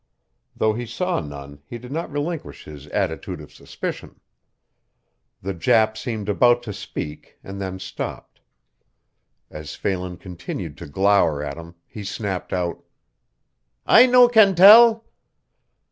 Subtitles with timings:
[0.55, 4.19] Though he saw none he did not relinquish his attitude of suspicion.
[5.43, 8.41] The Jap seemed about to speak and then stopped.
[9.51, 12.83] As Phelan continued to glower at him, he snapped out:
[13.85, 15.05] "I no can tell."